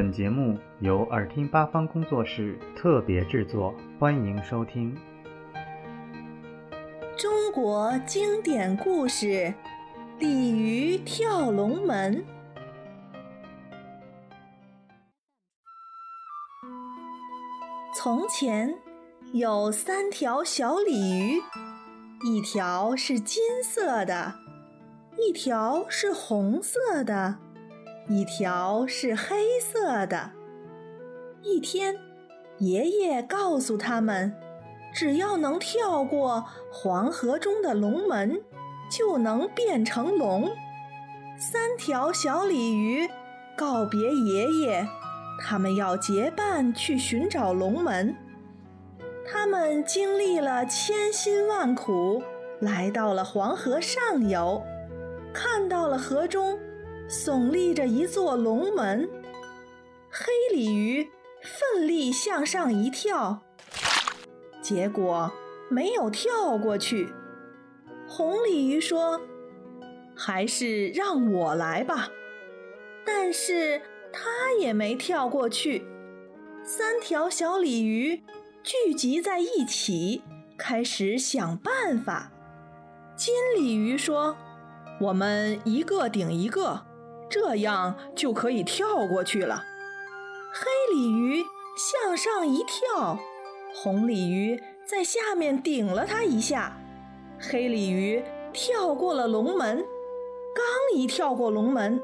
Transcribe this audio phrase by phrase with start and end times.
[0.00, 4.96] 本节目由耳听八方工作室特别制作，欢迎收听。
[7.18, 9.26] 中国经典故事
[10.18, 12.16] 《鲤鱼跳龙门》。
[17.94, 18.74] 从前
[19.34, 21.42] 有三条小鲤鱼，
[22.24, 24.32] 一条是金色的，
[25.18, 27.36] 一条是红色的，
[28.10, 30.32] 一条是黑色的。
[31.42, 31.96] 一天，
[32.58, 34.34] 爷爷告诉他们。
[34.92, 38.42] 只要能跳过黄河中的龙门，
[38.90, 40.50] 就能变成龙。
[41.38, 43.08] 三条小鲤鱼
[43.56, 44.88] 告别爷爷，
[45.40, 48.16] 他们要结伴去寻找龙门。
[49.24, 52.20] 他们经历了千辛万苦，
[52.58, 54.60] 来到了黄河上游，
[55.32, 56.58] 看到了河中
[57.10, 59.10] 耸立着一座龙门。
[60.08, 61.10] 黑鲤鱼
[61.42, 63.42] 奋力向上一跳。
[64.62, 65.32] 结果
[65.68, 67.08] 没有跳过去。
[68.06, 69.20] 红鲤鱼说
[70.14, 72.08] ：“还是让我来吧。”
[73.04, 75.84] 但是它也没跳过去。
[76.62, 78.22] 三条小鲤鱼
[78.62, 80.22] 聚集在一起，
[80.58, 82.30] 开始想办法。
[83.16, 84.36] 金鲤鱼说
[85.00, 86.86] ：“我们一个顶一个，
[87.30, 89.64] 这样就可以跳过去了。”
[90.52, 91.44] 黑鲤鱼
[91.76, 93.18] 向上一跳。
[93.72, 96.76] 红鲤鱼在下面顶了它一下，
[97.38, 98.22] 黑鲤鱼
[98.52, 99.86] 跳过了龙门。
[100.52, 102.02] 刚一跳过龙门，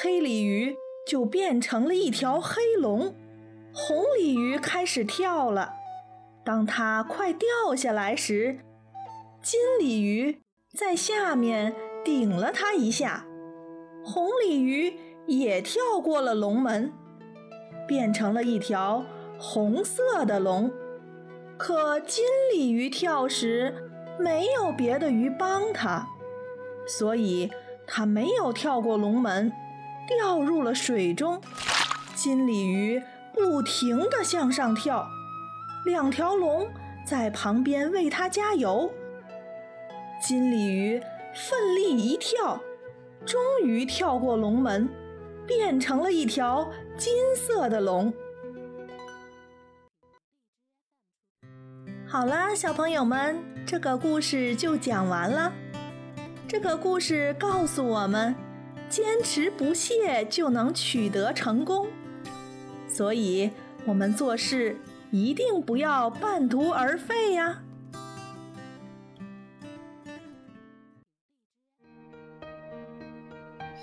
[0.00, 0.74] 黑鲤鱼
[1.06, 3.14] 就变成了一条黑龙。
[3.74, 5.74] 红鲤鱼开始跳了，
[6.42, 8.60] 当它快掉下来时，
[9.42, 10.40] 金鲤鱼
[10.74, 13.26] 在下面顶了它一下，
[14.04, 14.94] 红鲤鱼
[15.26, 16.92] 也跳过了龙门，
[17.88, 19.02] 变成了一条
[19.38, 20.70] 红色的龙。
[21.56, 23.74] 可金鲤鱼跳时
[24.18, 26.06] 没有别的鱼帮它，
[26.86, 27.50] 所以
[27.86, 29.50] 它没有跳过龙门，
[30.06, 31.40] 掉入了水中。
[32.14, 33.02] 金鲤鱼
[33.32, 35.08] 不停地向上跳，
[35.86, 36.68] 两条龙
[37.06, 38.90] 在旁边为它加油。
[40.20, 41.00] 金鲤鱼
[41.34, 42.60] 奋力一跳，
[43.24, 44.88] 终于跳过龙门，
[45.46, 48.12] 变成了一条金色的龙。
[52.06, 55.52] 好啦，小朋友们，这个故事就讲完了。
[56.46, 58.34] 这个故事告诉我们，
[58.88, 61.88] 坚持不懈就能取得成功。
[62.86, 63.50] 所以，
[63.84, 64.76] 我们做事
[65.10, 67.63] 一定不要半途而废呀。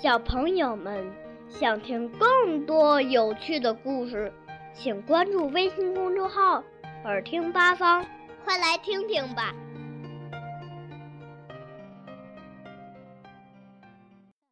[0.02, 1.12] 小朋友们
[1.48, 4.32] 想听更多有趣的故事，
[4.74, 6.60] 请关注微信公众号
[7.06, 8.04] “耳听八方”。
[8.44, 9.54] 快来听听吧。